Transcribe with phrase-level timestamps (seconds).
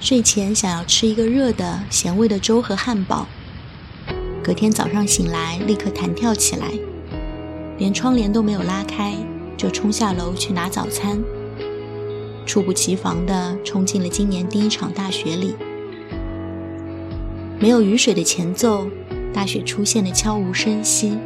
[0.00, 3.26] 睡前想要吃一个热的咸味的粥和汉堡，
[4.42, 6.68] 隔天早上醒来立刻弹跳起来，
[7.76, 9.14] 连窗帘都没有拉开
[9.58, 11.22] 就冲下楼去拿早餐，
[12.46, 15.54] 猝不及防地冲进了今年第一场大雪里。
[17.58, 18.86] 没有雨水的前奏，
[19.34, 21.18] 大雪出现的悄无声息，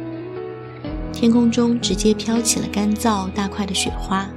[1.13, 4.27] 天空中直接飘起了干燥大块的雪花，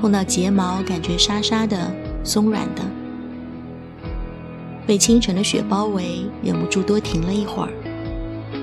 [0.00, 1.92] 碰到睫毛感觉沙沙的、
[2.24, 2.82] 松软的。
[4.86, 7.70] 被清晨的雪包围，忍不住多停了一会儿，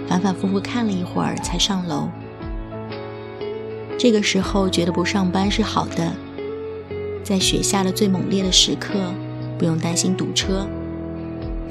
[0.08, 2.10] 反反复复看了一会儿才上楼。
[3.98, 6.12] 这个时候觉得不上班是好的，
[7.24, 9.00] 在雪下的最猛烈的时刻，
[9.58, 10.68] 不用担心堵车。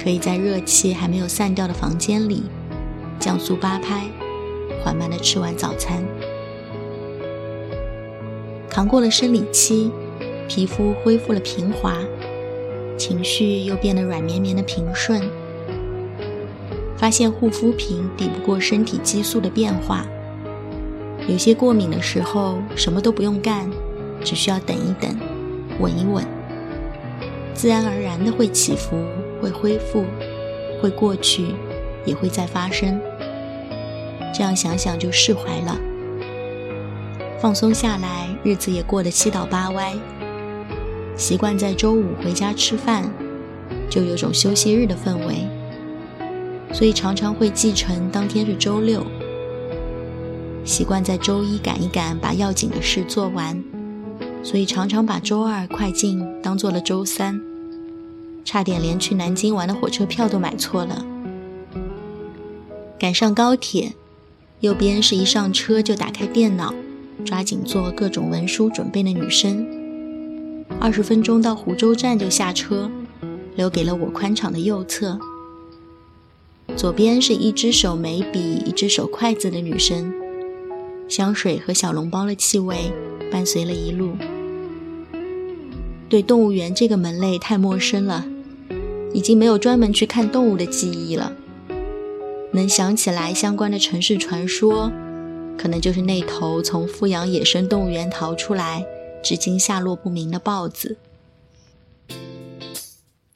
[0.01, 2.43] 可以在热气还没有散掉的房间里，
[3.19, 4.07] 降速八拍，
[4.83, 6.03] 缓慢地吃完早餐。
[8.67, 9.91] 扛过了生理期，
[10.53, 11.95] 皮肤恢复了平滑，
[12.97, 15.21] 情绪又变得软绵绵的平顺。
[16.97, 20.05] 发现护肤品抵不过身体激素的变化，
[21.25, 23.71] 有些过敏的时候什么都不用干，
[24.25, 25.17] 只需要等一等，
[25.79, 26.21] 稳一稳，
[27.53, 28.97] 自然而然的会起伏。
[29.41, 30.03] 会恢复，
[30.81, 31.55] 会过去，
[32.03, 32.99] 也会再发生。
[34.33, 35.79] 这样想想就释怀了，
[37.39, 39.95] 放松下来，日子也过得七倒八歪。
[41.21, 43.07] 习惯在周五回家吃饭，
[43.91, 45.47] 就有种休息日的氛围，
[46.73, 49.05] 所以常常会记成当天是周六。
[50.65, 53.63] 习惯在周一赶一赶，把要紧的事做完，
[54.41, 57.39] 所以常常把周二快进当做了周三。
[58.43, 61.05] 差点连去南京玩的火车票都买错了。
[62.97, 63.93] 赶上高铁，
[64.61, 66.73] 右边是一上车就打开电脑，
[67.23, 69.80] 抓紧做各种文书准备的女生。
[70.81, 72.89] 二十分钟到湖州站就下车，
[73.55, 75.19] 留给了我宽敞的右侧。
[76.75, 80.11] 左边是一只手眉笔、一只手筷子的女生，
[81.07, 82.91] 香水和小笼包的气味
[83.31, 84.13] 伴随了一路。
[86.09, 88.25] 对动物园这个门类太陌生了。
[89.13, 91.33] 已经没有专门去看动物的记忆了。
[92.53, 94.89] 能想起来相关的城市传说，
[95.57, 98.85] 可能就是那头从富阳野生动物园逃出来，
[99.23, 100.97] 至今下落不明的豹子。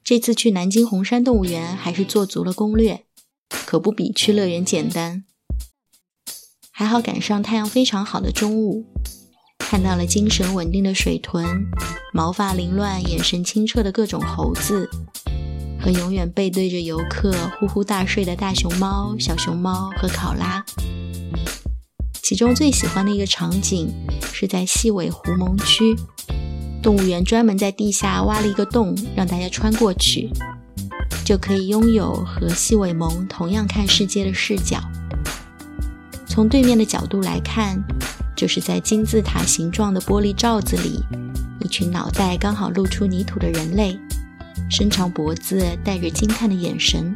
[0.04, 3.06] 这次去南京红山动物园还是做足了攻略，
[3.50, 5.24] 可不比去乐园简单。
[6.70, 8.86] 还好赶上太阳非常好的中午，
[9.58, 11.66] 看到了精神稳定的水豚，
[12.14, 14.90] 毛发凌乱、眼神清澈的各种猴子。
[15.82, 20.66] 和永远背对着游客呼呼大睡的大熊猫、小熊猫和考拉。
[22.26, 23.88] 其中最喜欢的一个场景
[24.34, 25.96] 是在细尾狐獴区，
[26.82, 30.32] 动物园专门在地下挖了一个洞，让大家穿过去，
[31.24, 34.82] 就可以拥有和细尾獴同样看世界的视角。
[36.26, 37.80] 从对面的角度来看，
[38.36, 41.04] 就是在金字塔形状的玻璃罩子里，
[41.60, 43.96] 一群脑袋刚好露出泥土的人类。
[44.68, 47.14] 伸长脖子，带着惊叹的眼神，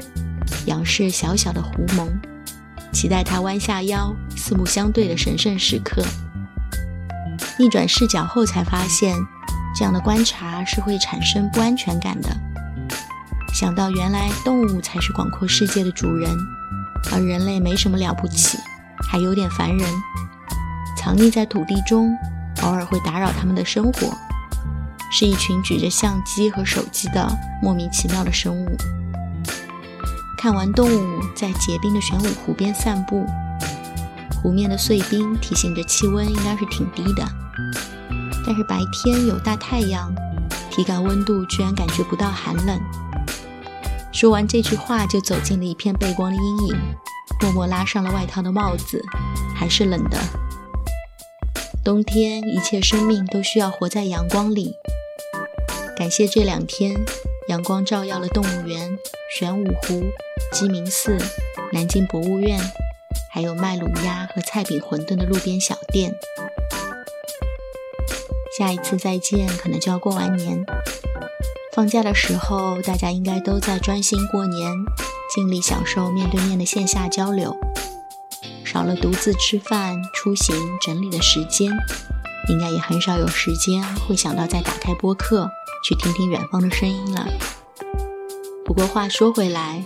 [0.68, 2.08] 仰视小小的狐獴，
[2.92, 6.04] 期待它弯下腰，四目相对的神圣时刻。
[7.58, 9.16] 逆转视角后，才发现
[9.76, 12.30] 这样的观察是会产生不安全感的。
[13.54, 16.30] 想到原来动物才是广阔世界的主人，
[17.12, 18.58] 而人类没什么了不起，
[19.10, 19.90] 还有点烦人，
[20.98, 22.16] 藏匿在土地中，
[22.62, 24.14] 偶尔会打扰他们的生活。
[25.12, 27.28] 是一群举着相机和手机的
[27.64, 28.78] 莫名其妙的生物。
[30.42, 33.26] 看完动物在结冰的玄武湖边散步，
[34.42, 37.28] 湖面的碎冰提醒着气温应该是挺低的，
[38.46, 40.16] 但是白天有大太阳，
[40.72, 42.80] 体感温度居然感觉不到寒冷。
[44.14, 46.78] 说完这句话，就走进了一片背光的阴影，
[47.42, 49.04] 默默拉上了外套的帽子，
[49.54, 50.18] 还是冷的。
[51.84, 54.74] 冬天，一切生命都需要活在阳光里。
[55.98, 56.96] 感谢这两天，
[57.50, 59.00] 阳光照耀了动物园、
[59.36, 60.04] 玄武湖、
[60.52, 61.18] 鸡鸣寺、
[61.74, 62.60] 南京博物院，
[63.32, 66.14] 还有卖卤鸭和菜饼馄饨的路边小店。
[68.56, 70.64] 下一次再见，可能就要过完年。
[71.74, 74.72] 放假的时候，大家应该都在专心过年，
[75.34, 77.58] 尽力享受面对面的线下交流，
[78.64, 81.72] 少了独自吃饭、出行、整理的时间，
[82.48, 85.50] 应该也很少有时间会想到再打开播客。
[85.84, 87.28] 去听听远方的声音了。
[88.66, 89.84] 不过话说回来，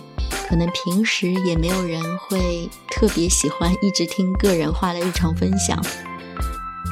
[0.48, 5.80] 可能平时也没有人会特别喜欢一直听个人化的日常分享。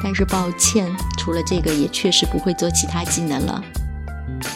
[0.03, 3.63] 但是抱歉，除了这个，也确实不会做其他技能了。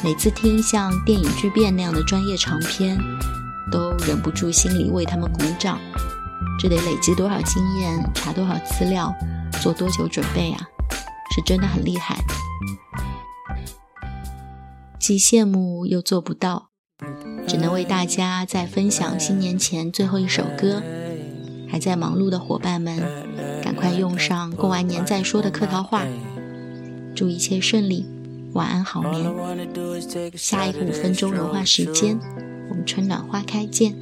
[0.04, 2.98] 每次听像电影巨变那样的专业长篇，
[3.72, 5.80] 都忍不住心里为他们鼓掌。
[6.60, 9.14] 这得累积多少经验，查多少资料，
[9.62, 10.60] 做多久准备啊？
[11.36, 12.18] 是真的很厉害。
[15.08, 16.72] 既羡慕又做不到，
[17.48, 20.84] 只能为大家再分享新年前最后一首歌。
[21.70, 23.02] 还在忙碌的伙伴们，
[23.64, 26.06] 赶快用上过完年再说的客套话。
[27.16, 28.06] 祝一切顺利，
[28.52, 29.34] 晚安好眠。
[30.36, 32.20] 下一个五分钟融化时间，
[32.70, 33.96] 我们春暖花开见。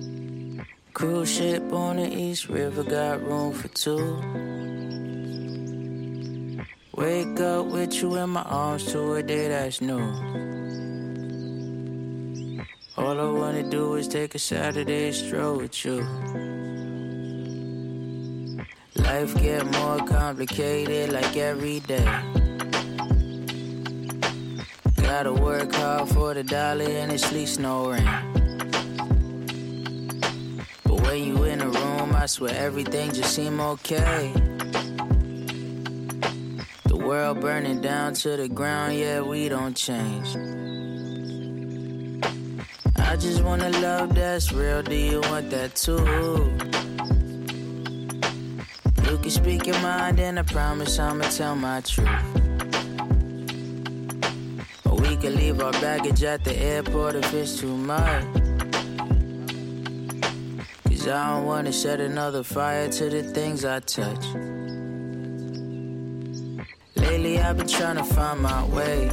[18.96, 22.04] Life get more complicated like every day.
[24.96, 28.10] Gotta work hard for the dollar and it sleeps no rain.
[30.86, 34.34] But when you in a room, I swear everything just seem okay.
[36.86, 40.36] The world burning down to the ground, yeah, we don't change.
[43.08, 44.82] I just want a love that's real.
[44.82, 46.04] Do you want that too?
[49.10, 52.10] You can speak your mind, and I promise I'ma tell my truth.
[54.86, 58.26] Or we can leave our baggage at the airport if it's too much.
[60.86, 64.26] Cause I don't wanna set another fire to the things I touch.
[66.96, 69.10] Lately I've been trying to find my way.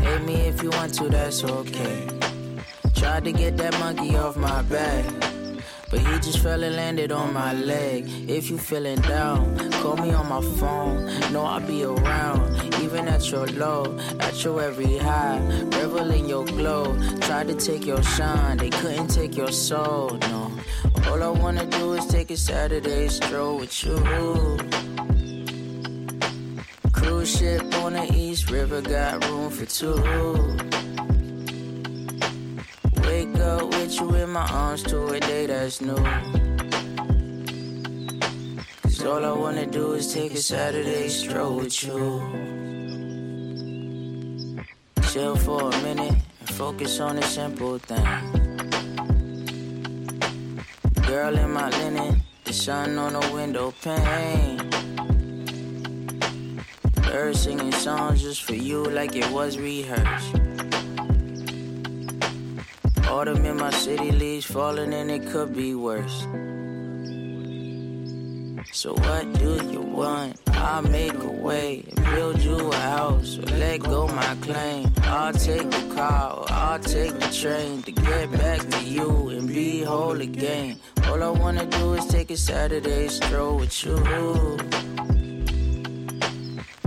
[0.00, 2.08] Hate me if you want to, that's okay.
[3.04, 5.04] Tried to get that monkey off my back.
[5.90, 8.08] But he just fell and landed on my leg.
[8.30, 11.04] If you feeling down, call me on my phone.
[11.30, 15.38] Know I'll be around, even at your low, at your every high.
[15.64, 16.98] Revel in your glow.
[17.20, 20.16] Tried to take your shine, they couldn't take your soul.
[20.30, 20.50] No,
[21.06, 23.96] all I wanna do is take a Saturday stroll with you.
[26.92, 30.83] Cruise ship on the East River, got room for two
[34.34, 35.94] my arms to a day that's new.
[38.82, 42.20] Cause all I wanna do is take a Saturday stroll with you.
[45.12, 48.10] Chill for a minute and focus on the simple thing.
[51.06, 54.58] Girl in my linen, the sun on the window pane.
[57.06, 60.53] Birds singing songs just for you like it was rehearsed.
[63.14, 66.22] Autumn in my city, leaves falling and it could be worse.
[68.72, 70.40] So what do you want?
[70.48, 74.92] I'll make a way, build you a house, let go my claim.
[75.04, 79.84] I'll take the car, I'll take the train to get back to you and be
[79.84, 80.80] whole again.
[81.06, 83.96] All I wanna do is take a Saturday stroll with you.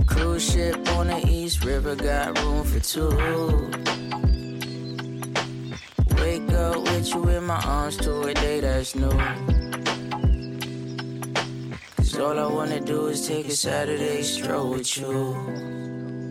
[0.04, 3.08] Cruise ship on the East River, got room for two
[6.68, 9.10] up with you in my arms to a day that's new.
[11.96, 16.27] Cause all I wanna do is take a Saturday stroll with you.